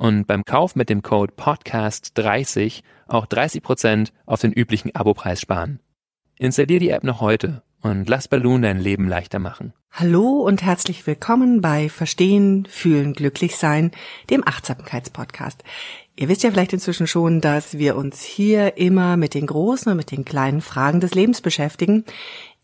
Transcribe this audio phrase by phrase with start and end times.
[0.00, 5.78] und beim Kauf mit dem Code PODCAST30 auch 30% auf den üblichen Abopreis sparen.
[6.38, 9.74] Installier die App noch heute und lass Balloon dein Leben leichter machen.
[9.92, 13.90] Hallo und herzlich willkommen bei Verstehen, Fühlen, Glücklichsein,
[14.30, 15.64] dem Achtsamkeitspodcast.
[16.20, 19.96] Ihr wisst ja vielleicht inzwischen schon, dass wir uns hier immer mit den großen und
[19.96, 22.04] mit den kleinen Fragen des Lebens beschäftigen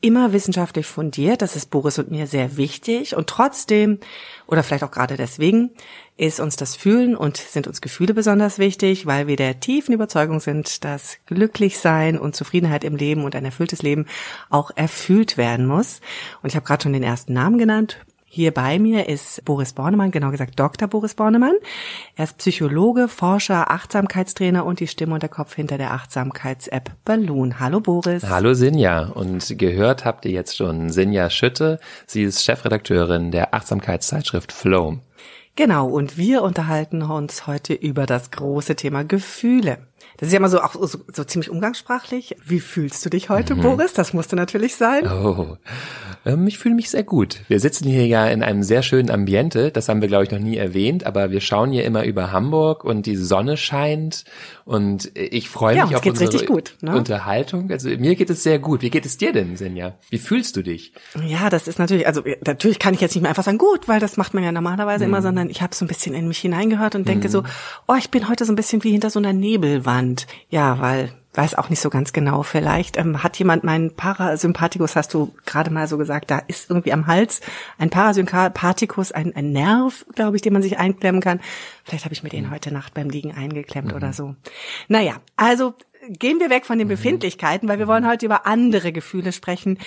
[0.02, 1.40] immer wissenschaftlich fundiert.
[1.40, 3.16] Das ist Boris und mir sehr wichtig.
[3.16, 3.98] Und trotzdem,
[4.46, 5.70] oder vielleicht auch gerade deswegen,
[6.18, 10.40] ist uns das Fühlen und sind uns Gefühle besonders wichtig, weil wir der tiefen Überzeugung
[10.40, 14.04] sind, dass Glücklichsein und Zufriedenheit im Leben und ein erfülltes Leben
[14.50, 16.02] auch erfüllt werden muss.
[16.42, 18.04] Und ich habe gerade schon den ersten Namen genannt.
[18.36, 20.88] Hier bei mir ist Boris Bornemann, genau gesagt Dr.
[20.88, 21.54] Boris Bornemann.
[22.16, 27.60] Er ist Psychologe, Forscher, Achtsamkeitstrainer und die Stimme und der Kopf hinter der Achtsamkeits-App Balloon.
[27.60, 28.24] Hallo Boris.
[28.24, 29.06] Hallo Sinja.
[29.06, 31.80] Und gehört habt ihr jetzt schon Sinja Schütte.
[32.06, 34.98] Sie ist Chefredakteurin der Achtsamkeitszeitschrift Flow.
[35.54, 39.78] Genau, und wir unterhalten uns heute über das große Thema Gefühle.
[40.18, 42.36] Das ist ja immer so auch so, so ziemlich umgangssprachlich.
[42.44, 43.62] Wie fühlst du dich heute, mhm.
[43.62, 43.92] Boris?
[43.92, 45.06] Das musste natürlich sein.
[45.06, 45.56] Oh,
[46.24, 47.42] ähm, ich fühle mich sehr gut.
[47.48, 49.70] Wir sitzen hier ja in einem sehr schönen Ambiente.
[49.70, 51.04] Das haben wir, glaube ich, noch nie erwähnt.
[51.04, 54.24] Aber wir schauen hier immer über Hamburg und die Sonne scheint.
[54.64, 56.96] Und ich freue mich ja, auf unsere gut, ne?
[56.96, 57.70] Unterhaltung.
[57.70, 58.82] Also mir geht es sehr gut.
[58.82, 59.98] Wie geht es dir denn, Senja?
[60.10, 60.92] Wie fühlst du dich?
[61.26, 64.00] Ja, das ist natürlich, also natürlich kann ich jetzt nicht mehr einfach sagen, gut, weil
[64.00, 65.10] das macht man ja normalerweise mhm.
[65.10, 67.32] immer, sondern ich habe so ein bisschen in mich hineingehört und denke mhm.
[67.32, 67.42] so,
[67.86, 69.32] oh, ich bin heute so ein bisschen wie hinter so einer
[69.86, 70.26] Nebelwand.
[70.50, 72.42] Ja, weil weiß auch nicht so ganz genau.
[72.42, 76.94] Vielleicht ähm, hat jemand meinen Parasympathikus, hast du gerade mal so gesagt, da ist irgendwie
[76.94, 77.42] am Hals
[77.76, 81.40] ein Parasympathikus, ein, ein Nerv, glaube ich, den man sich einklemmen kann.
[81.84, 82.50] Vielleicht habe ich mir den mhm.
[82.52, 83.96] heute Nacht beim Liegen eingeklemmt mhm.
[83.96, 84.34] oder so.
[84.88, 85.74] Naja, also
[86.18, 86.92] gehen wir weg von den mhm.
[86.92, 89.78] Befindlichkeiten, weil wir wollen heute über andere Gefühle sprechen,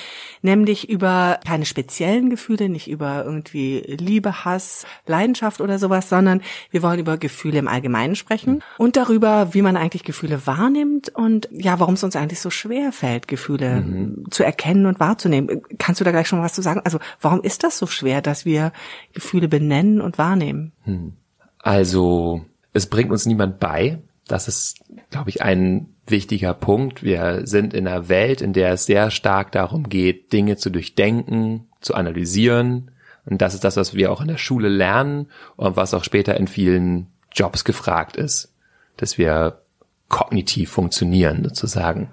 [0.41, 6.41] nämlich über keine speziellen Gefühle, nicht über irgendwie Liebe, Hass, Leidenschaft oder sowas, sondern
[6.71, 11.49] wir wollen über Gefühle im Allgemeinen sprechen und darüber, wie man eigentlich Gefühle wahrnimmt und
[11.51, 14.25] ja, warum es uns eigentlich so schwer fällt, Gefühle mhm.
[14.31, 15.61] zu erkennen und wahrzunehmen.
[15.77, 16.81] Kannst du da gleich schon was zu sagen?
[16.83, 18.71] Also, warum ist das so schwer, dass wir
[19.13, 20.71] Gefühle benennen und wahrnehmen?
[20.83, 21.13] Hm.
[21.59, 24.79] Also, es bringt uns niemand bei, das ist,
[25.09, 27.03] glaube ich, ein wichtiger Punkt.
[27.03, 31.67] Wir sind in einer Welt, in der es sehr stark darum geht, Dinge zu durchdenken,
[31.81, 32.91] zu analysieren.
[33.25, 36.37] Und das ist das, was wir auch in der Schule lernen und was auch später
[36.37, 38.53] in vielen Jobs gefragt ist,
[38.97, 39.61] dass wir
[40.07, 42.11] kognitiv funktionieren sozusagen.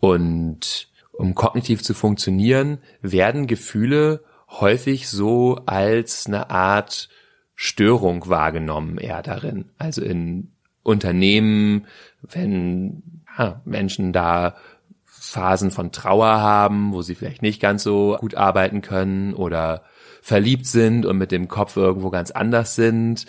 [0.00, 7.08] Und um kognitiv zu funktionieren, werden Gefühle häufig so als eine Art
[7.54, 9.66] Störung wahrgenommen eher darin.
[9.78, 10.50] Also in
[10.82, 11.86] Unternehmen,
[12.22, 13.02] wenn
[13.38, 14.56] ja, Menschen da
[15.04, 19.84] Phasen von Trauer haben, wo sie vielleicht nicht ganz so gut arbeiten können oder
[20.20, 23.26] verliebt sind und mit dem Kopf irgendwo ganz anders sind,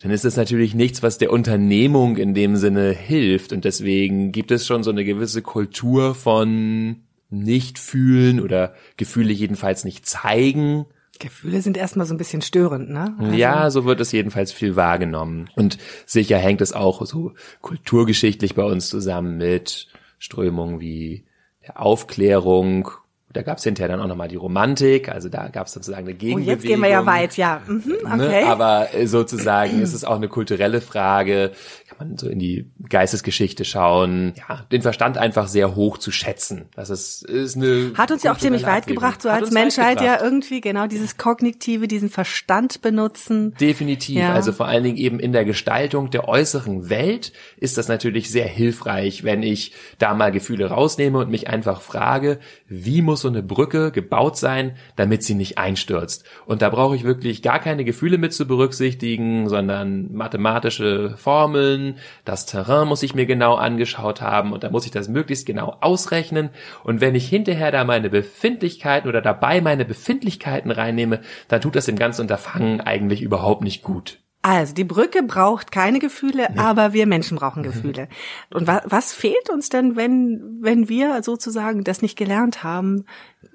[0.00, 3.52] dann ist das natürlich nichts, was der Unternehmung in dem Sinne hilft.
[3.52, 9.84] Und deswegen gibt es schon so eine gewisse Kultur von nicht fühlen oder Gefühle jedenfalls
[9.84, 10.86] nicht zeigen
[11.18, 13.14] Gefühle sind erstmal so ein bisschen störend, ne?
[13.18, 15.50] Also ja, so wird es jedenfalls viel wahrgenommen.
[15.54, 19.88] Und sicher hängt es auch so kulturgeschichtlich bei uns zusammen mit
[20.18, 21.24] Strömungen wie
[21.66, 22.90] der Aufklärung
[23.34, 26.14] da gab es hinterher dann auch nochmal die Romantik, also da gab es sozusagen eine
[26.14, 26.48] Gegenbewegung.
[26.48, 27.60] Oh, jetzt gehen wir ja weit, ja.
[27.66, 27.96] Mhm, ne?
[28.04, 28.44] okay.
[28.44, 28.46] Ne?
[28.46, 31.50] Aber äh, sozusagen ist es auch eine kulturelle Frage,
[31.88, 36.66] kann man so in die Geistesgeschichte schauen, ja, den Verstand einfach sehr hoch zu schätzen.
[36.76, 40.00] Das ist, ist eine Hat uns ja auch ziemlich weit gebracht, so Hat als Menschheit
[40.00, 43.54] ja irgendwie genau dieses Kognitive, diesen Verstand benutzen.
[43.60, 44.32] Definitiv, ja.
[44.32, 48.46] also vor allen Dingen eben in der Gestaltung der äußeren Welt ist das natürlich sehr
[48.46, 52.38] hilfreich, wenn ich da mal Gefühle rausnehme und mich einfach frage,
[52.68, 56.24] wie muss so eine Brücke gebaut sein, damit sie nicht einstürzt.
[56.46, 61.96] Und da brauche ich wirklich gar keine Gefühle mit zu berücksichtigen, sondern mathematische Formeln.
[62.24, 65.76] Das Terrain muss ich mir genau angeschaut haben und da muss ich das möglichst genau
[65.80, 66.50] ausrechnen.
[66.84, 71.88] Und wenn ich hinterher da meine Befindlichkeiten oder dabei meine Befindlichkeiten reinnehme, dann tut das
[71.88, 74.23] im ganzen Unterfangen eigentlich überhaupt nicht gut.
[74.46, 76.58] Also, die Brücke braucht keine Gefühle, nee.
[76.58, 78.08] aber wir Menschen brauchen Gefühle.
[78.52, 83.06] Und wa was fehlt uns denn, wenn, wenn wir sozusagen das nicht gelernt haben,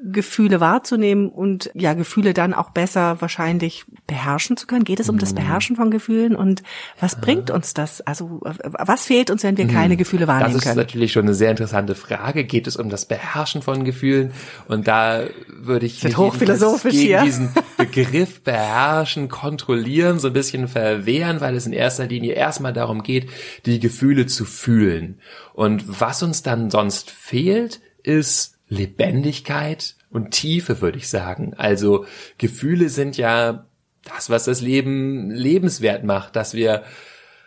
[0.01, 4.83] Gefühle wahrzunehmen und ja, Gefühle dann auch besser wahrscheinlich beherrschen zu können?
[4.83, 5.37] Geht es um das mhm.
[5.37, 6.63] Beherrschen von Gefühlen und
[6.99, 8.01] was bringt uns das?
[8.01, 9.99] Also, was fehlt uns, wenn wir keine mhm.
[9.99, 10.53] Gefühle wahrnehmen können?
[10.55, 10.77] Das ist können?
[10.77, 12.45] natürlich schon eine sehr interessante Frage.
[12.45, 14.31] Geht es um das Beherrschen von Gefühlen?
[14.67, 17.21] Und da würde ich mich hochphilosophisch gegen hier.
[17.21, 23.03] diesen Begriff beherrschen, kontrollieren, so ein bisschen verwehren, weil es in erster Linie erstmal darum
[23.03, 23.29] geht,
[23.65, 25.19] die Gefühle zu fühlen.
[25.53, 31.53] Und was uns dann sonst fehlt, ist Lebendigkeit und Tiefe, würde ich sagen.
[31.57, 32.05] Also
[32.37, 33.65] Gefühle sind ja
[34.03, 36.83] das, was das Leben lebenswert macht, dass wir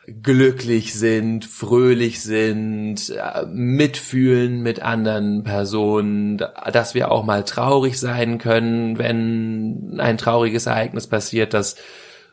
[0.06, 6.38] glücklich sind, fröhlich sind, äh, mitfühlen mit anderen Personen,
[6.72, 11.76] dass wir auch mal traurig sein können, wenn ein trauriges Ereignis passiert, dass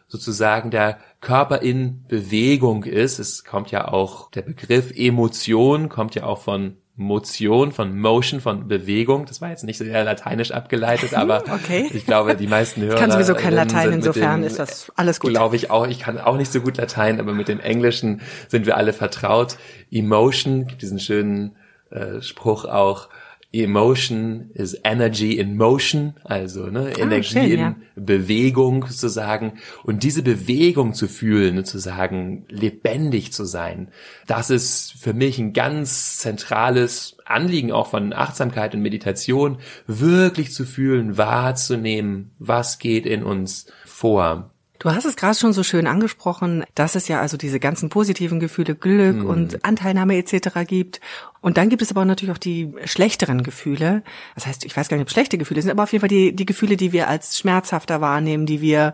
[0.10, 3.20] sozusagen der Körper in Bewegung ist.
[3.20, 8.68] Es kommt ja auch der Begriff Emotion, kommt ja auch von Motion, von Motion, von
[8.68, 9.26] Bewegung.
[9.26, 11.90] Das war jetzt nicht sehr lateinisch abgeleitet, aber okay.
[11.94, 12.96] ich glaube, die meisten Hörer.
[12.96, 15.30] Ich kann sowieso kein Latein, insofern dem, ist das alles gut.
[15.30, 15.88] Glaube ich auch.
[15.88, 19.58] Ich kann auch nicht so gut Latein, aber mit dem Englischen sind wir alle vertraut.
[19.90, 21.56] Emotion, gibt diesen schönen
[21.90, 23.08] äh, Spruch auch,
[23.52, 27.76] Emotion is energy in motion, also ne, ah, Energie schön, in ja.
[27.96, 29.54] Bewegung sozusagen.
[29.84, 33.90] Und diese Bewegung zu fühlen, ne, zu sagen, lebendig zu sein,
[34.28, 39.58] das ist für mich ein ganz zentrales Anliegen auch von Achtsamkeit und Meditation,
[39.88, 44.54] wirklich zu fühlen, wahrzunehmen, was geht in uns vor.
[44.80, 48.40] Du hast es gerade schon so schön angesprochen, dass es ja also diese ganzen positiven
[48.40, 49.26] Gefühle, Glück mhm.
[49.26, 50.66] und Anteilnahme etc.
[50.66, 51.02] gibt.
[51.42, 54.04] Und dann gibt es aber natürlich auch die schlechteren Gefühle.
[54.36, 56.34] Das heißt, ich weiß gar nicht, ob schlechte Gefühle sind, aber auf jeden Fall die,
[56.34, 58.94] die Gefühle, die wir als schmerzhafter wahrnehmen, die wir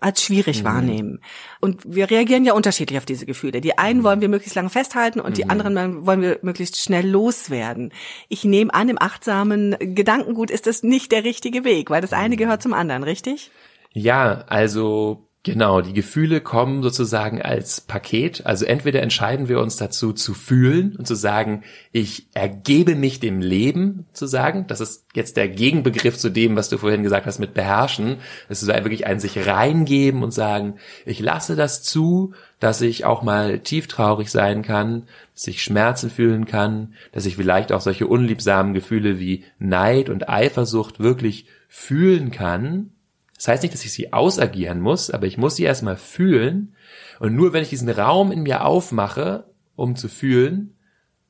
[0.00, 0.66] als schwierig mhm.
[0.66, 1.20] wahrnehmen.
[1.60, 3.60] Und wir reagieren ja unterschiedlich auf diese Gefühle.
[3.60, 4.04] Die einen mhm.
[4.04, 5.34] wollen wir möglichst lange festhalten und mhm.
[5.34, 7.92] die anderen wollen wir möglichst schnell loswerden.
[8.28, 12.34] Ich nehme an, im achtsamen Gedankengut ist das nicht der richtige Weg, weil das eine
[12.34, 12.38] mhm.
[12.38, 13.52] gehört zum anderen, richtig?
[13.92, 18.46] Ja, also Genau, die Gefühle kommen sozusagen als Paket.
[18.46, 23.40] Also entweder entscheiden wir uns dazu zu fühlen und zu sagen, ich ergebe mich dem
[23.40, 24.66] Leben zu sagen.
[24.68, 28.18] Das ist jetzt der Gegenbegriff zu dem, was du vorhin gesagt hast mit beherrschen.
[28.48, 33.24] Es ist wirklich ein sich reingeben und sagen, ich lasse das zu, dass ich auch
[33.24, 38.06] mal tief traurig sein kann, dass ich Schmerzen fühlen kann, dass ich vielleicht auch solche
[38.06, 42.92] unliebsamen Gefühle wie Neid und Eifersucht wirklich fühlen kann
[43.42, 46.76] das heißt nicht, dass ich sie ausagieren muss, aber ich muss sie erstmal fühlen.
[47.18, 50.76] Und nur wenn ich diesen Raum in mir aufmache, um zu fühlen,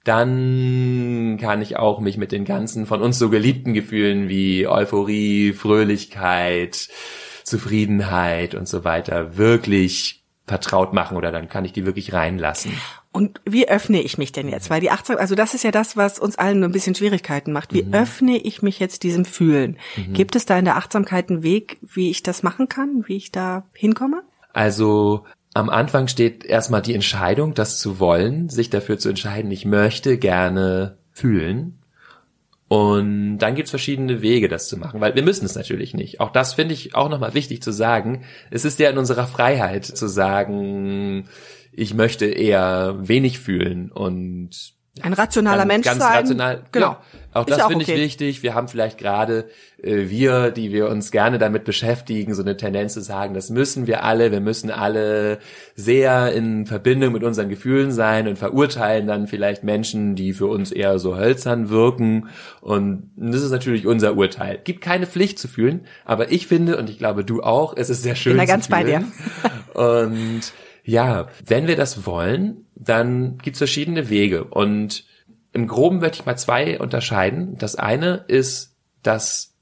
[0.04, 5.54] dann kann ich auch mich mit den ganzen von uns so geliebten Gefühlen wie Euphorie,
[5.54, 6.90] Fröhlichkeit,
[7.44, 12.72] Zufriedenheit und so weiter wirklich vertraut machen oder dann kann ich die wirklich reinlassen.
[13.12, 14.70] Und wie öffne ich mich denn jetzt?
[14.70, 17.72] Weil die Achtsam, also das ist ja das, was uns allen ein bisschen Schwierigkeiten macht.
[17.72, 17.94] Wie mhm.
[17.94, 19.76] öffne ich mich jetzt diesem Fühlen?
[19.96, 20.14] Mhm.
[20.14, 23.30] Gibt es da in der Achtsamkeit einen Weg, wie ich das machen kann, wie ich
[23.30, 24.22] da hinkomme?
[24.52, 25.24] Also
[25.54, 30.16] am Anfang steht erstmal die Entscheidung, das zu wollen, sich dafür zu entscheiden, ich möchte
[30.16, 31.78] gerne fühlen.
[32.72, 36.20] Und dann gibt's verschiedene Wege, das zu machen, weil wir müssen es natürlich nicht.
[36.20, 38.24] Auch das finde ich auch nochmal wichtig zu sagen.
[38.50, 41.28] Es ist ja in unserer Freiheit zu sagen,
[41.70, 46.18] ich möchte eher wenig fühlen und ein rationaler Mensch ganz sein.
[46.18, 46.86] Rational, genau.
[46.86, 47.00] Ja,
[47.32, 47.94] auch das finde okay.
[47.94, 48.42] ich wichtig.
[48.42, 49.48] Wir haben vielleicht gerade
[49.82, 53.86] äh, wir, die wir uns gerne damit beschäftigen, so eine Tendenz zu sagen, das müssen
[53.86, 54.30] wir alle.
[54.32, 55.38] Wir müssen alle
[55.74, 60.70] sehr in Verbindung mit unseren Gefühlen sein und verurteilen dann vielleicht Menschen, die für uns
[60.70, 62.28] eher so hölzern wirken.
[62.60, 64.60] Und das ist natürlich unser Urteil.
[64.62, 68.02] Gibt keine Pflicht zu fühlen, aber ich finde und ich glaube du auch, es ist
[68.02, 68.32] sehr schön.
[68.32, 69.04] Ich bin da ganz bei dir.
[69.72, 70.52] und
[70.84, 74.44] ja, wenn wir das wollen, dann gibt's verschiedene Wege.
[74.44, 75.04] Und
[75.52, 77.56] im Groben möchte ich mal zwei unterscheiden.
[77.58, 79.54] Das eine ist das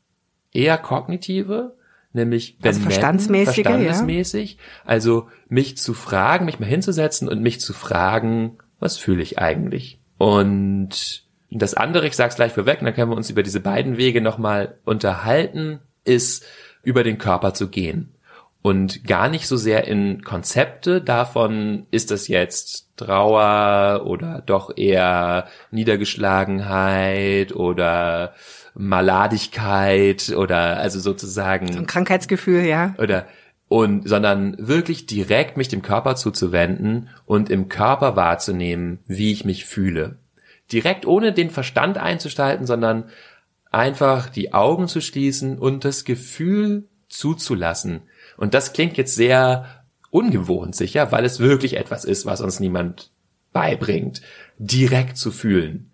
[0.52, 1.76] eher kognitive,
[2.12, 4.52] nämlich also verstandsmäßige, verstandesmäßig.
[4.52, 4.58] Ja.
[4.84, 10.00] Also mich zu fragen, mich mal hinzusetzen und mich zu fragen, was fühle ich eigentlich?
[10.18, 14.20] Und das andere, ich sag's gleich vorweg, dann können wir uns über diese beiden Wege
[14.20, 16.44] nochmal unterhalten, ist
[16.82, 18.14] über den Körper zu gehen
[18.62, 25.47] und gar nicht so sehr in Konzepte davon, ist das jetzt Trauer oder doch eher
[25.71, 28.35] Niedergeschlagenheit oder
[28.75, 32.95] Maladigkeit oder also sozusagen so ein Krankheitsgefühl, ja.
[32.99, 33.26] Oder
[33.69, 39.64] und sondern wirklich direkt mich dem Körper zuzuwenden und im Körper wahrzunehmen, wie ich mich
[39.64, 40.17] fühle.
[40.73, 43.05] Direkt ohne den Verstand einzustalten, sondern
[43.71, 48.02] einfach die Augen zu schließen und das Gefühl zuzulassen.
[48.37, 53.11] Und das klingt jetzt sehr ungewohnt sicher, weil es wirklich etwas ist, was uns niemand
[53.52, 54.23] beibringt,
[54.59, 55.89] direkt zu fühlen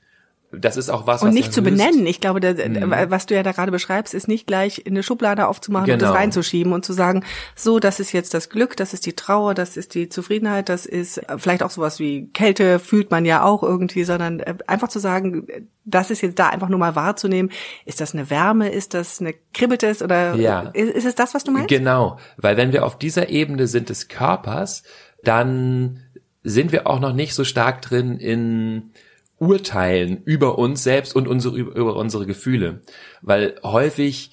[0.58, 2.06] das ist auch was, und was nicht zu benennen.
[2.06, 2.92] Ich glaube, der, mhm.
[3.10, 5.94] was du ja da gerade beschreibst, ist nicht gleich in eine Schublade aufzumachen genau.
[5.94, 6.20] und das genau.
[6.20, 9.76] reinzuschieben und zu sagen, so, das ist jetzt das Glück, das ist die Trauer, das
[9.76, 14.04] ist die Zufriedenheit, das ist vielleicht auch sowas wie Kälte fühlt man ja auch irgendwie,
[14.04, 15.46] sondern äh, einfach zu sagen,
[15.84, 17.50] das ist jetzt da einfach nur mal wahrzunehmen.
[17.84, 18.68] Ist das eine Wärme?
[18.68, 20.70] Ist das eine kribbelt es oder ja.
[20.72, 21.68] ist, ist es das, was du meinst?
[21.68, 24.82] Genau, weil wenn wir auf dieser Ebene sind des Körpers,
[25.22, 26.02] dann
[26.42, 28.90] sind wir auch noch nicht so stark drin in
[29.38, 32.80] urteilen über uns selbst und unsere, über unsere Gefühle.
[33.22, 34.30] Weil häufig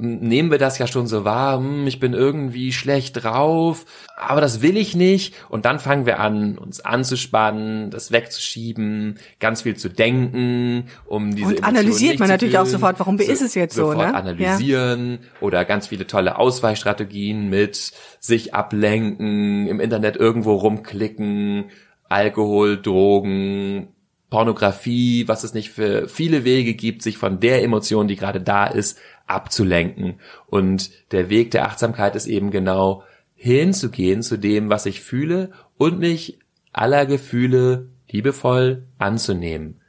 [0.00, 3.84] nehmen wir das ja schon so wahr, hm, ich bin irgendwie schlecht drauf,
[4.16, 5.34] aber das will ich nicht.
[5.48, 11.48] Und dann fangen wir an, uns anzuspannen, das wegzuschieben, ganz viel zu denken, um diese
[11.48, 12.66] Und analysiert man natürlich fühlen.
[12.66, 14.14] auch sofort, warum so, ist es jetzt so, ne?
[14.14, 15.28] analysieren ja.
[15.40, 21.66] oder ganz viele tolle Ausweichstrategien mit sich ablenken, im Internet irgendwo rumklicken,
[22.08, 23.88] Alkohol, Drogen,
[24.30, 28.66] Pornografie, was es nicht für viele Wege gibt, sich von der Emotion, die gerade da
[28.66, 30.20] ist, abzulenken.
[30.46, 33.02] Und der Weg der Achtsamkeit ist eben genau
[33.34, 36.38] hinzugehen zu dem, was ich fühle und mich
[36.72, 39.80] aller Gefühle liebevoll anzunehmen.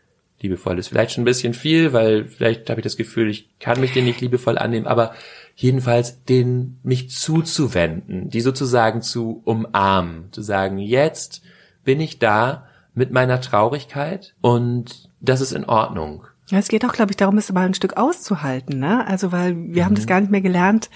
[0.41, 3.79] Liebevoll ist vielleicht schon ein bisschen viel, weil vielleicht habe ich das Gefühl, ich kann
[3.79, 5.13] mich den nicht liebevoll annehmen, aber
[5.55, 11.43] jedenfalls den mich zuzuwenden, die sozusagen zu umarmen, zu sagen, jetzt
[11.83, 16.25] bin ich da mit meiner Traurigkeit und das ist in Ordnung.
[16.49, 19.07] Ja, es geht auch, glaube ich, darum, es mal ein Stück auszuhalten, ne?
[19.07, 19.85] Also, weil wir mhm.
[19.85, 20.09] haben das mhm.
[20.09, 20.89] gar nicht mehr gelernt,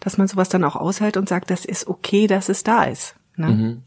[0.00, 3.14] dass man sowas dann auch aushält und sagt, das ist okay, dass es da ist.
[3.36, 3.48] Ne?
[3.48, 3.82] Mhm.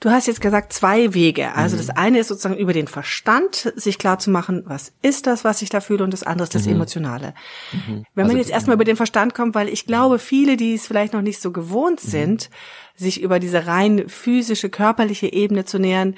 [0.00, 1.54] Du hast jetzt gesagt, zwei Wege.
[1.54, 1.80] Also mhm.
[1.80, 5.62] das eine ist sozusagen über den Verstand, sich klar zu machen, was ist das, was
[5.62, 6.74] ich da fühle, und das andere ist das mhm.
[6.74, 7.34] Emotionale.
[7.72, 8.04] Mhm.
[8.14, 10.88] Wenn also, man jetzt erstmal über den Verstand kommt, weil ich glaube, viele, die es
[10.88, 12.08] vielleicht noch nicht so gewohnt mhm.
[12.08, 12.50] sind,
[12.96, 16.16] sich über diese rein physische, körperliche Ebene zu nähern,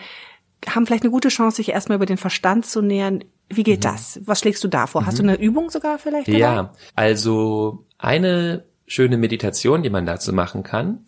[0.69, 3.25] haben vielleicht eine gute Chance, sich erstmal über den Verstand zu nähern.
[3.49, 3.91] Wie geht mhm.
[3.91, 4.21] das?
[4.25, 5.07] Was schlägst du da vor?
[5.07, 5.27] Hast mhm.
[5.27, 6.29] du eine Übung sogar vielleicht?
[6.29, 6.39] Dabei?
[6.39, 11.07] Ja, also eine schöne Meditation, die man dazu machen kann,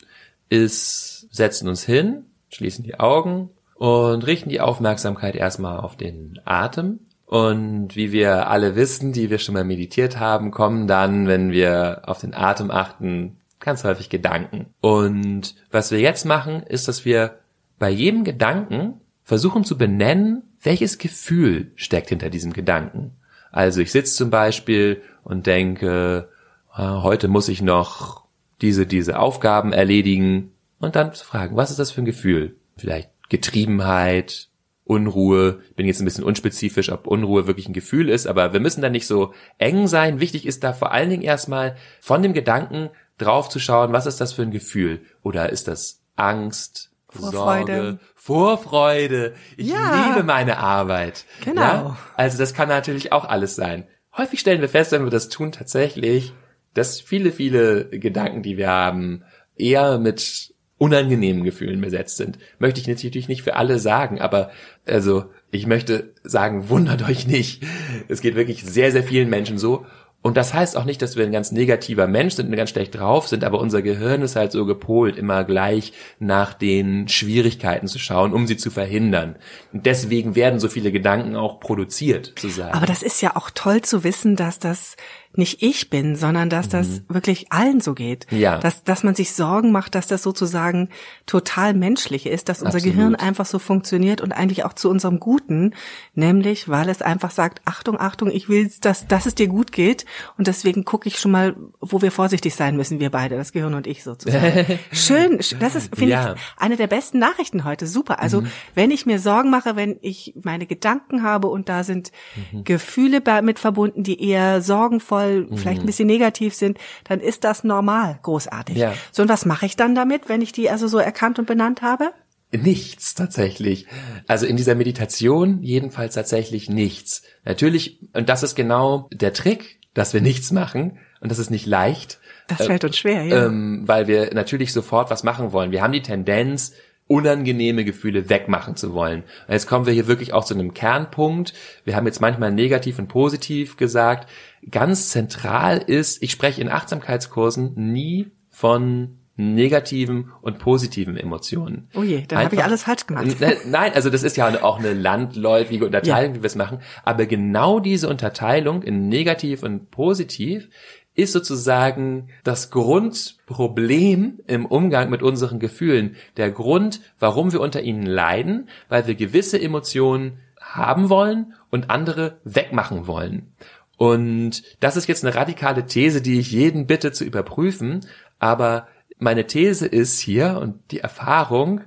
[0.49, 7.01] ist, setzen uns hin, schließen die Augen und richten die Aufmerksamkeit erstmal auf den Atem.
[7.27, 12.03] Und wie wir alle wissen, die wir schon mal meditiert haben, kommen dann, wenn wir
[12.05, 14.67] auf den Atem achten, ganz häufig Gedanken.
[14.81, 17.39] Und was wir jetzt machen, ist, dass wir
[17.79, 23.13] bei jedem Gedanken versuchen zu benennen, welches Gefühl steckt hinter diesem Gedanken.
[23.51, 26.29] Also ich sitze zum Beispiel und denke,
[26.71, 28.25] ah, heute muss ich noch
[28.61, 32.57] diese, diese Aufgaben erledigen und dann zu fragen, was ist das für ein Gefühl?
[32.77, 34.49] Vielleicht Getriebenheit,
[34.85, 35.61] Unruhe.
[35.77, 38.91] Bin jetzt ein bisschen unspezifisch, ob Unruhe wirklich ein Gefühl ist, aber wir müssen da
[38.91, 40.21] nicht so eng sein.
[40.21, 44.21] Wichtig ist da vor allen Dingen erstmal von dem Gedanken drauf zu schauen, was ist
[44.21, 45.01] das für ein Gefühl?
[45.23, 47.73] Oder ist das Angst, Vorfreude.
[47.73, 49.35] Sorge, Vorfreude.
[49.57, 50.09] Ich ja.
[50.09, 51.25] liebe meine Arbeit.
[51.45, 51.61] Genau.
[51.63, 51.99] Ja?
[52.17, 53.87] Also das kann natürlich auch alles sein.
[54.17, 56.33] Häufig stellen wir fest, wenn wir das tun, tatsächlich,
[56.73, 59.25] dass viele, viele Gedanken, die wir haben,
[59.57, 62.39] eher mit unangenehmen Gefühlen besetzt sind.
[62.59, 64.51] Möchte ich natürlich nicht für alle sagen, aber
[64.87, 67.63] also ich möchte sagen, wundert euch nicht.
[68.09, 69.87] Es geht wirklich sehr, sehr vielen Menschen so.
[70.27, 72.95] Und das heißt auch nicht, dass wir ein ganz negativer Mensch sind und ganz schlecht
[72.95, 77.99] drauf sind, aber unser Gehirn ist halt so gepolt, immer gleich nach den Schwierigkeiten zu
[77.99, 79.37] schauen, um sie zu verhindern.
[79.75, 82.73] Und deswegen werden so viele Gedanken auch produziert, zu sagen.
[82.73, 84.97] Aber das ist ja auch toll zu wissen, dass das
[85.37, 87.03] nicht ich bin, sondern dass das mhm.
[87.09, 88.27] wirklich allen so geht.
[88.31, 88.59] Ja.
[88.59, 90.89] Dass, dass man sich Sorgen macht, dass das sozusagen
[91.27, 92.97] total menschlich ist, dass unser Absolut.
[92.97, 95.75] Gehirn einfach so funktioniert und eigentlich auch zu unserem Guten,
[96.15, 100.05] nämlich weil es einfach sagt, Achtung, Achtung, ich will, dass, dass es dir gut geht
[100.39, 103.75] und deswegen gucke ich schon mal, wo wir vorsichtig sein müssen, wir beide, das Gehirn
[103.75, 104.79] und ich sozusagen.
[104.93, 106.35] Schön, das ist, finde ja.
[106.35, 108.21] ich, eine der besten Nachrichten heute, super.
[108.21, 108.51] Also mhm.
[108.75, 112.13] wenn ich mir Sorgen mache, wenn ich meine Gedanken habe und da sind
[112.53, 112.65] mhm.
[112.65, 115.57] Gefühle mit verbunden, die eher sorgenvoll liebevoll, mhm.
[115.57, 118.77] vielleicht ein bisschen negativ sind, dann ist das normal, großartig.
[118.77, 118.95] Ja.
[119.13, 121.83] So, und was mache ich dann damit, wenn ich die also so erkannt und benannt
[121.83, 122.13] habe?
[122.53, 123.87] Nichts tatsächlich.
[124.29, 127.23] Also in dieser Meditation jedenfalls tatsächlich nichts.
[127.45, 131.67] Natürlich, und das ist genau der Trick, dass wir nichts machen, und das ist nicht
[131.67, 132.21] leicht.
[132.49, 133.47] Das fällt uns schwer, ja.
[133.47, 135.73] Ähm, weil wir natürlich sofort was machen wollen.
[135.73, 136.75] Wir haben die Tendenz,
[137.07, 139.25] unangenehme Gefühle wegmachen zu wollen.
[139.47, 141.53] Und jetzt kommen wir hier wirklich auch zu einem Kernpunkt.
[141.85, 144.29] Wir haben jetzt manchmal negativ und positiv gesagt.
[144.71, 151.89] Ganz zentral ist, ich spreche in Achtsamkeitskursen nie von negativen und positiven Emotionen.
[151.95, 153.27] Oh je, dann habe ich alles falsch gemacht.
[153.67, 156.39] Nein, also das ist ja auch eine landläufige Unterteilung, ja.
[156.39, 156.79] wie wir es machen.
[157.05, 160.71] Aber genau diese Unterteilung in negativ und positiv
[161.15, 166.17] ist sozusagen das Grundproblem im Umgang mit unseren Gefühlen.
[166.37, 172.41] Der Grund, warum wir unter ihnen leiden, weil wir gewisse Emotionen haben wollen und andere
[172.45, 173.53] wegmachen wollen.
[173.97, 178.01] Und das ist jetzt eine radikale These, die ich jeden bitte zu überprüfen.
[178.41, 181.83] Aber meine These ist hier und die Erfahrung,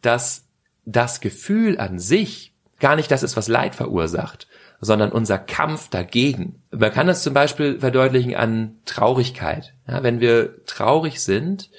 [0.00, 0.46] dass
[0.84, 4.48] das Gefühl an sich gar nicht das ist, was Leid verursacht,
[4.84, 6.60] sondern unser Kampf dagegen.
[6.72, 9.74] Man kann das zum Beispiel verdeutlichen an Traurigkeit.
[9.86, 11.70] Ja, wenn wir traurig sind,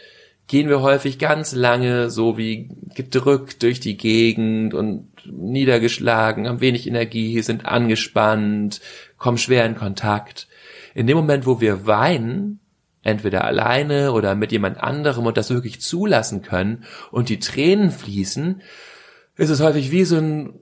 [0.47, 6.87] gehen wir häufig ganz lange so wie gedrückt durch die Gegend und niedergeschlagen, haben wenig
[6.87, 8.79] Energie, sind angespannt,
[9.17, 10.47] kommen schwer in Kontakt.
[10.95, 12.61] In dem Moment, wo wir weinen,
[13.01, 18.61] entweder alleine oder mit jemand anderem und das wirklich zulassen können und die Tränen fließen,
[19.35, 20.53] ist es häufig wie so ein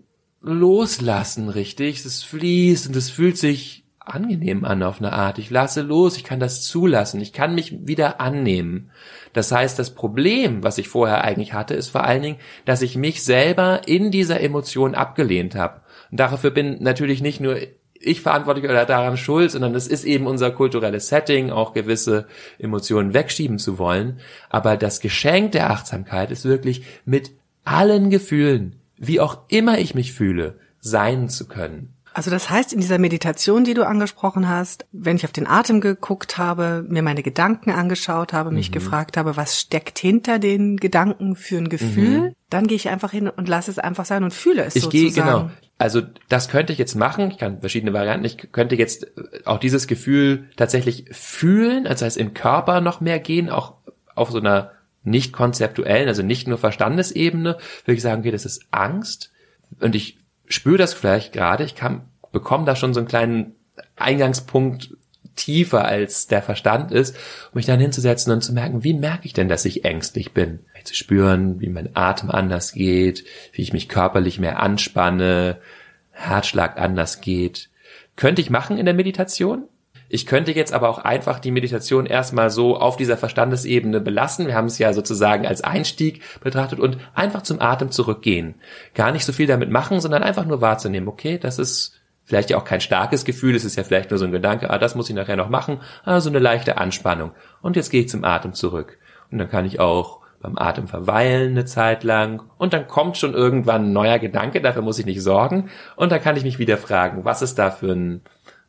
[0.42, 2.04] Loslassen, richtig?
[2.04, 5.38] Es fließt und es fühlt sich angenehm an auf eine Art.
[5.38, 8.90] Ich lasse los, ich kann das zulassen, ich kann mich wieder annehmen.
[9.34, 12.98] Das heißt, das Problem, was ich vorher eigentlich hatte, ist vor allen Dingen, dass ich
[12.98, 15.82] mich selber in dieser Emotion abgelehnt habe.
[16.10, 17.58] Und dafür bin natürlich nicht nur
[18.04, 23.14] ich verantwortlich oder daran schuld, sondern es ist eben unser kulturelles Setting, auch gewisse Emotionen
[23.14, 24.20] wegschieben zu wollen.
[24.50, 27.32] Aber das Geschenk der Achtsamkeit ist wirklich mit
[27.64, 31.94] allen Gefühlen, wie auch immer ich mich fühle, sein zu können.
[32.14, 35.80] Also das heißt, in dieser Meditation, die du angesprochen hast, wenn ich auf den Atem
[35.80, 38.74] geguckt habe, mir meine Gedanken angeschaut habe, mich mhm.
[38.74, 42.36] gefragt habe, was steckt hinter den Gedanken für ein Gefühl, mhm.
[42.50, 45.08] dann gehe ich einfach hin und lasse es einfach sein und fühle es ich sozusagen.
[45.08, 45.50] Ich gehe, genau.
[45.78, 47.32] Also das könnte ich jetzt machen.
[47.32, 48.26] Ich kann verschiedene Varianten.
[48.26, 49.08] Ich könnte jetzt
[49.46, 53.76] auch dieses Gefühl tatsächlich fühlen, also heißt im Körper noch mehr gehen, auch
[54.14, 54.72] auf so einer
[55.04, 59.32] nicht konzeptuellen, also nicht nur Verstandesebene, würde ich sagen, okay, das ist Angst.
[59.80, 60.18] Und ich
[60.48, 63.56] spüre das vielleicht gerade, ich kann, bekomme da schon so einen kleinen
[63.96, 64.96] Eingangspunkt
[65.36, 69.34] tiefer als der Verstand ist, um mich dann hinzusetzen und zu merken, wie merke ich
[69.34, 70.60] denn, dass ich ängstlich bin?
[70.84, 75.62] Zu spüren, wie mein Atem anders geht, wie ich mich körperlich mehr anspanne,
[76.10, 77.70] Herzschlag anders geht.
[78.16, 79.66] Könnte ich machen in der Meditation?
[80.14, 84.46] Ich könnte jetzt aber auch einfach die Meditation erstmal so auf dieser Verstandesebene belassen.
[84.46, 88.56] Wir haben es ja sozusagen als Einstieg betrachtet und einfach zum Atem zurückgehen.
[88.94, 92.58] Gar nicht so viel damit machen, sondern einfach nur wahrzunehmen, okay, das ist vielleicht ja
[92.58, 95.10] auch kein starkes Gefühl, es ist ja vielleicht nur so ein Gedanke, ah, das muss
[95.10, 97.32] ich nachher noch machen, also eine leichte Anspannung.
[97.62, 98.98] Und jetzt gehe ich zum Atem zurück.
[99.32, 103.34] Und dann kann ich auch beim Atem verweilen eine Zeit lang und dann kommt schon
[103.34, 106.78] irgendwann ein neuer Gedanke, dafür muss ich nicht sorgen und dann kann ich mich wieder
[106.78, 108.22] fragen, was ist da für ein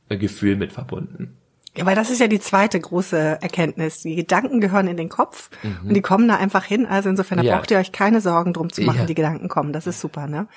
[0.09, 1.37] Gefühl mit verbunden.
[1.75, 4.03] Ja, weil das ist ja die zweite große Erkenntnis.
[4.03, 5.89] Die Gedanken gehören in den Kopf mhm.
[5.89, 6.85] und die kommen da einfach hin.
[6.85, 7.57] Also insofern, da ja.
[7.57, 9.07] braucht ihr euch keine Sorgen drum zu machen, ja.
[9.07, 9.73] die Gedanken kommen.
[9.73, 10.49] Das ist super, ne?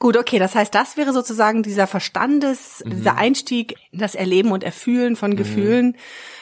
[0.00, 2.90] Gut, okay, das heißt, das wäre sozusagen dieser Verstandes, mhm.
[2.90, 5.36] dieser Einstieg in das Erleben und Erfühlen von mhm.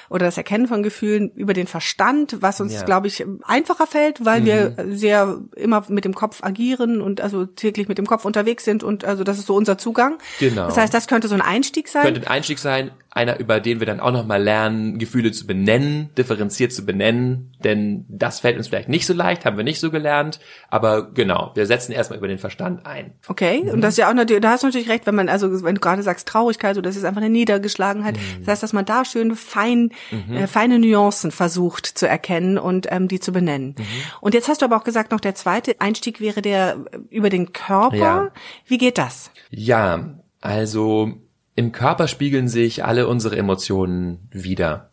[0.09, 2.83] Oder das Erkennen von Gefühlen über den Verstand, was uns, ja.
[2.83, 4.47] glaube ich, einfacher fällt, weil mhm.
[4.47, 8.83] wir sehr immer mit dem Kopf agieren und also täglich mit dem Kopf unterwegs sind
[8.83, 10.19] und also das ist so unser Zugang.
[10.39, 10.67] Genau.
[10.67, 12.03] Das heißt, das könnte so ein Einstieg sein.
[12.03, 16.11] Könnte ein Einstieg sein, einer, über den wir dann auch nochmal lernen, Gefühle zu benennen,
[16.17, 19.91] differenziert zu benennen, denn das fällt uns vielleicht nicht so leicht, haben wir nicht so
[19.91, 23.15] gelernt, aber genau, wir setzen erstmal über den Verstand ein.
[23.27, 23.71] Okay, mhm.
[23.71, 25.75] und das ist ja auch natürlich, da hast du natürlich recht, wenn man, also wenn
[25.75, 28.41] du gerade sagst Traurigkeit, so das ist einfach eine Niedergeschlagenheit, mhm.
[28.41, 30.37] das heißt, dass man da schön fein, mhm.
[30.37, 33.75] äh, feine Nuancen versucht zu erkennen und ähm, die zu benennen.
[33.79, 33.85] Mhm.
[34.21, 37.53] Und jetzt hast du aber auch gesagt, noch der zweite Einstieg wäre der über den
[37.53, 37.97] Körper.
[37.97, 38.31] Ja.
[38.67, 39.31] Wie geht das?
[39.51, 41.13] Ja, also
[41.55, 44.91] im Körper spiegeln sich alle unsere Emotionen wieder.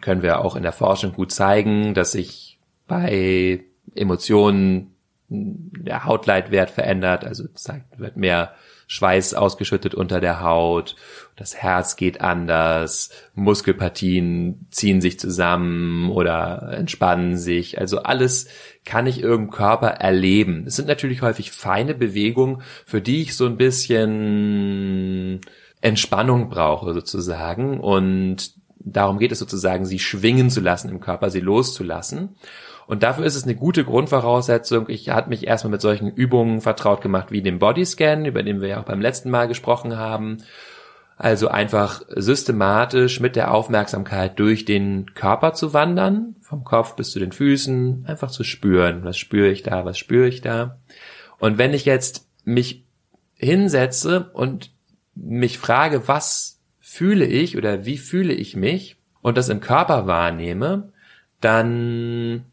[0.00, 3.64] Können wir auch in der Forschung gut zeigen, dass sich bei
[3.94, 4.93] Emotionen
[5.34, 8.54] der Hautleitwert verändert, also zeigt, wird mehr
[8.86, 10.96] Schweiß ausgeschüttet unter der Haut,
[11.36, 17.78] das Herz geht anders, Muskelpartien ziehen sich zusammen oder entspannen sich.
[17.78, 18.46] Also alles
[18.84, 20.64] kann ich im Körper erleben.
[20.66, 25.40] Es sind natürlich häufig feine Bewegungen, für die ich so ein bisschen
[25.80, 28.52] Entspannung brauche sozusagen und
[28.84, 32.36] darum geht es sozusagen, sie schwingen zu lassen im Körper, sie loszulassen.
[32.86, 34.88] Und dafür ist es eine gute Grundvoraussetzung.
[34.88, 38.68] Ich hatte mich erstmal mit solchen Übungen vertraut gemacht wie dem Bodyscan, über den wir
[38.68, 40.38] ja auch beim letzten Mal gesprochen haben.
[41.16, 47.20] Also einfach systematisch mit der Aufmerksamkeit durch den Körper zu wandern, vom Kopf bis zu
[47.20, 50.78] den Füßen, einfach zu spüren, was spüre ich da, was spüre ich da.
[51.38, 52.84] Und wenn ich jetzt mich
[53.36, 54.72] hinsetze und
[55.14, 60.92] mich frage, was fühle ich oder wie fühle ich mich und das im Körper wahrnehme,
[61.40, 62.44] dann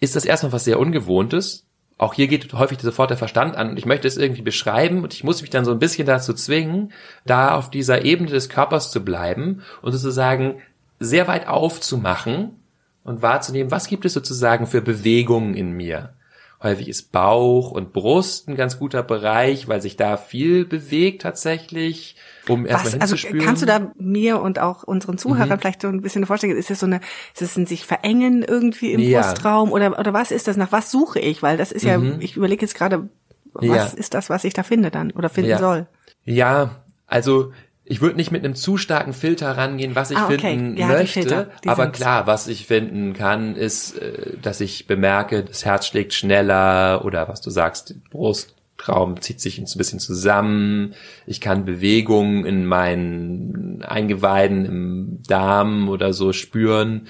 [0.00, 1.66] ist das erstmal was sehr Ungewohntes.
[1.98, 5.12] Auch hier geht häufig sofort der Verstand an und ich möchte es irgendwie beschreiben und
[5.12, 6.92] ich muss mich dann so ein bisschen dazu zwingen,
[7.26, 10.62] da auf dieser Ebene des Körpers zu bleiben und sozusagen
[10.98, 12.56] sehr weit aufzumachen
[13.04, 16.14] und wahrzunehmen, was gibt es sozusagen für Bewegungen in mir.
[16.62, 22.16] Häufig ist Bauch und Brust ein ganz guter Bereich, weil sich da viel bewegt tatsächlich,
[22.50, 23.46] um erstmal Was, also hinzuspüren.
[23.46, 25.60] kannst du da mir und auch unseren Zuhörern Mhm.
[25.60, 27.00] vielleicht so ein bisschen vorstellen, ist das so eine,
[27.32, 29.20] ist das ein sich verengen irgendwie im Ja.
[29.20, 30.56] Brustraum oder, oder was ist das?
[30.56, 31.42] Nach was suche ich?
[31.42, 33.08] Weil das ist ja, ich überlege jetzt gerade,
[33.52, 33.74] was Mhm.
[33.74, 33.84] Ja.
[33.86, 35.58] ist das, was ich da finde dann oder finden Ja.
[35.58, 35.86] soll?
[36.24, 37.52] Ja, also
[37.84, 40.38] ich würde nicht mit einem zu starken Filter rangehen, was ich Ah, okay.
[40.38, 41.20] finden Ja, die möchte.
[41.22, 41.98] Filter, die aber sind's.
[41.98, 47.26] klar, was ich finden kann, ist, äh, dass ich bemerke, das Herz schlägt schneller oder
[47.26, 47.96] was du sagst,
[48.80, 50.94] Brustraum zieht sich ein bisschen zusammen.
[51.26, 57.06] Ich kann Bewegungen in meinen Eingeweiden im Darm oder so spüren.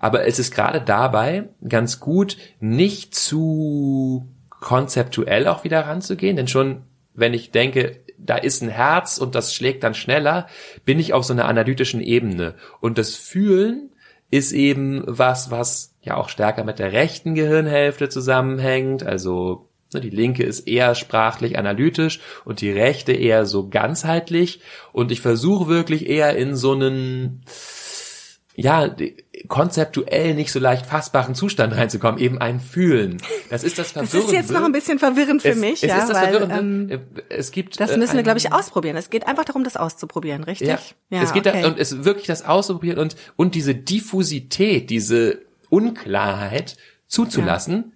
[0.00, 6.82] Aber es ist gerade dabei ganz gut, nicht zu konzeptuell auch wieder ranzugehen, denn schon
[7.16, 10.48] wenn ich denke, da ist ein Herz und das schlägt dann schneller,
[10.84, 12.54] bin ich auf so einer analytischen Ebene.
[12.80, 13.90] Und das Fühlen
[14.32, 19.04] ist eben was, was ja auch stärker mit der rechten Gehirnhälfte zusammenhängt.
[19.04, 19.68] Also
[20.00, 24.60] die linke ist eher sprachlich analytisch und die rechte eher so ganzheitlich.
[24.92, 27.42] Und ich versuche wirklich eher in so einen
[28.56, 28.94] ja,
[29.48, 33.20] konzeptuell nicht so leicht fassbaren Zustand reinzukommen, eben ein Fühlen.
[33.50, 34.26] Das ist das Das Verwirrende.
[34.32, 36.94] ist jetzt noch ein bisschen verwirrend für es, mich, es ja, ist das weil Verwirrende.
[36.94, 38.96] ähm, es gibt das äh, müssen wir, ein- glaube ich, ausprobieren.
[38.96, 40.68] Es geht einfach darum, das auszuprobieren, richtig?
[41.10, 41.62] ja, es geht okay.
[41.62, 46.76] da, und es wirklich das auszuprobieren und und diese Diffusität, diese Unklarheit
[47.08, 47.92] zuzulassen.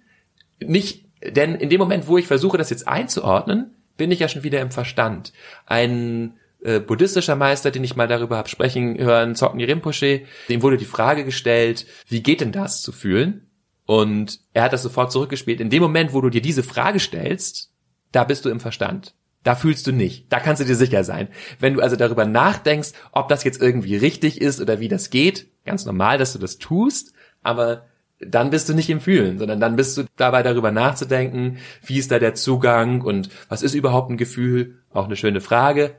[0.61, 4.43] Nicht, denn in dem Moment, wo ich versuche, das jetzt einzuordnen, bin ich ja schon
[4.43, 5.33] wieder im Verstand.
[5.65, 10.77] Ein äh, buddhistischer Meister, den ich mal darüber habe sprechen hören, Zocken Rinpoche, dem wurde
[10.77, 13.47] die Frage gestellt, wie geht denn das zu fühlen?
[13.85, 15.59] Und er hat das sofort zurückgespielt.
[15.59, 17.71] In dem Moment, wo du dir diese Frage stellst,
[18.11, 19.15] da bist du im Verstand.
[19.43, 20.31] Da fühlst du nicht.
[20.31, 21.29] Da kannst du dir sicher sein.
[21.59, 25.47] Wenn du also darüber nachdenkst, ob das jetzt irgendwie richtig ist oder wie das geht,
[25.65, 27.85] ganz normal, dass du das tust, aber
[28.19, 32.11] dann bist du nicht im Fühlen, sondern dann bist du dabei darüber nachzudenken, wie ist
[32.11, 34.79] da der Zugang und was ist überhaupt ein Gefühl?
[34.91, 35.95] Auch eine schöne Frage.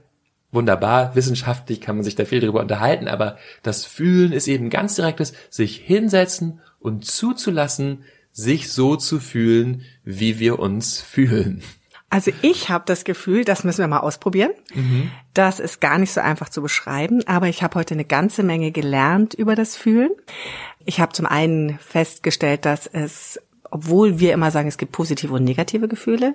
[0.52, 4.96] Wunderbar, wissenschaftlich kann man sich da viel drüber unterhalten, aber das Fühlen ist eben ganz
[4.96, 11.62] direktes, sich hinsetzen und zuzulassen, sich so zu fühlen, wie wir uns fühlen.
[12.10, 14.50] Also ich habe das Gefühl, das müssen wir mal ausprobieren.
[15.32, 18.72] Das ist gar nicht so einfach zu beschreiben, aber ich habe heute eine ganze Menge
[18.72, 20.10] gelernt über das Fühlen.
[20.84, 25.44] Ich habe zum einen festgestellt, dass es, obwohl wir immer sagen, es gibt positive und
[25.44, 26.34] negative Gefühle,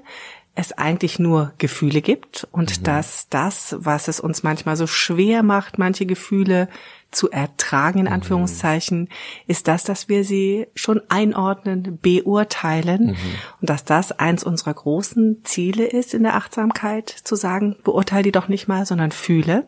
[0.56, 5.78] es eigentlich nur Gefühle gibt und dass das, was es uns manchmal so schwer macht,
[5.78, 6.70] manche Gefühle
[7.12, 9.10] zu ertragen, in Anführungszeichen,
[9.48, 13.18] ist das, dass wir sie schon einordnen, beurteilen
[13.62, 18.32] und dass das eins unserer großen Ziele ist in der Achtsamkeit, zu sagen, beurteile die
[18.32, 19.68] doch nicht mal, sondern fühle.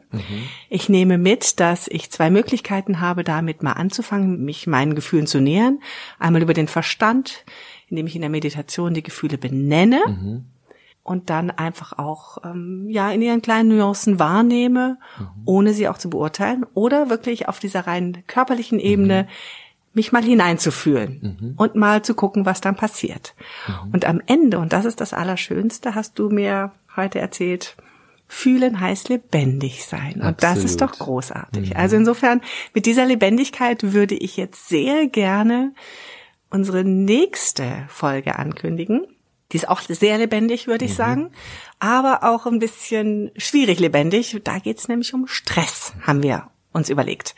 [0.69, 5.39] Ich nehme mit, dass ich zwei Möglichkeiten habe, damit mal anzufangen, mich meinen Gefühlen zu
[5.39, 5.79] nähern.
[6.19, 7.45] Einmal über den Verstand,
[7.87, 10.45] indem ich in der Meditation die Gefühle benenne
[11.07, 14.97] und dann einfach auch ähm, ja in ihren kleinen Nuancen wahrnehme,
[15.45, 19.27] ohne sie auch zu beurteilen, oder wirklich auf dieser rein körperlichen Ebene
[19.93, 23.33] mich mal hineinzufühlen und mal zu gucken, was dann passiert.
[23.93, 27.77] Und am Ende, und das ist das Allerschönste, hast du mir heute erzählt,
[28.27, 30.21] fühlen heißt lebendig sein.
[30.21, 31.77] Und das ist doch großartig.
[31.77, 32.41] Also insofern,
[32.73, 35.73] mit dieser Lebendigkeit würde ich jetzt sehr gerne
[36.49, 39.07] unsere nächste Folge ankündigen.
[39.51, 41.31] Die ist auch sehr lebendig, würde ich sagen,
[41.79, 44.39] aber auch ein bisschen schwierig lebendig.
[44.43, 47.35] Da geht's nämlich um Stress, haben wir uns überlegt.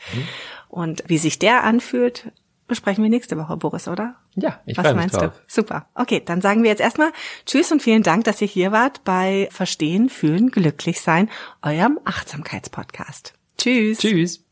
[0.68, 2.32] Und wie sich der anfühlt,
[2.66, 4.16] besprechen wir nächste Woche, Boris, oder?
[4.36, 5.32] Ja, ich Was meinst drauf.
[5.34, 5.40] du?
[5.46, 5.88] Super.
[5.94, 7.12] Okay, dann sagen wir jetzt erstmal
[7.46, 11.28] Tschüss und vielen Dank, dass ihr hier wart bei Verstehen, Fühlen, Glücklich sein,
[11.62, 13.34] eurem Achtsamkeitspodcast.
[13.58, 13.98] Tschüss.
[13.98, 14.44] Tschüss.